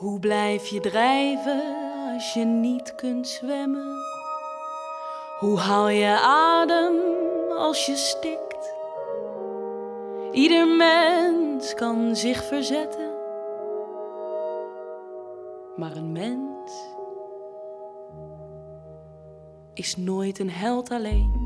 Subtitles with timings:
[0.00, 1.62] Hoe blijf je drijven
[2.14, 3.96] als je niet kunt zwemmen?
[5.38, 6.94] Hoe haal je adem
[7.56, 8.74] als je stikt?
[10.32, 13.10] Ieder mens kan zich verzetten,
[15.76, 16.72] maar een mens
[19.74, 21.39] is nooit een held alleen.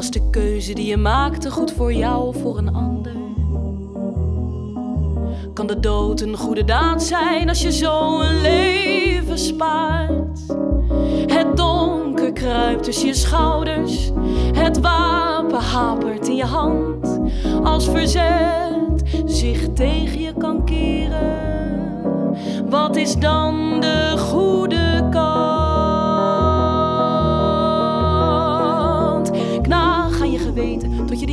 [0.00, 3.12] Was de keuze die je maakte goed voor jou of voor een ander?
[5.54, 10.40] Kan de dood een goede daad zijn als je zo een leven spaart?
[11.26, 14.10] Het donker kruipt tussen je schouders,
[14.52, 17.20] het wapen hapert in je hand.
[17.62, 22.36] Als verzet zich tegen je kan keren,
[22.68, 24.09] wat is dan de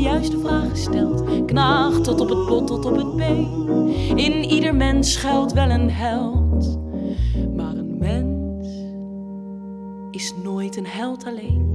[0.08, 1.45] juiste vragen stelt.
[1.45, 3.67] Knaag tot op het bot, tot op het been.
[4.16, 6.80] In ieder mens schuilt wel een held,
[7.55, 8.67] maar een mens
[10.11, 11.66] is nooit een held alleen.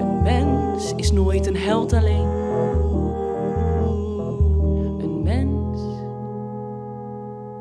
[0.00, 2.28] Een mens is nooit een held alleen.
[5.00, 5.80] Een mens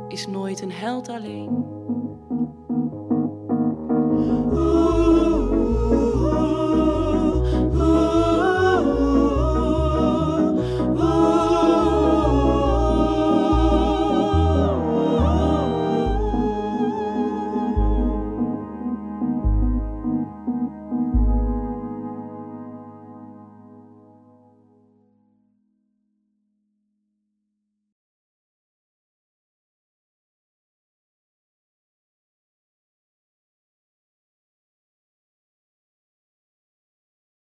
[0.07, 1.65] is nooit een held alleen.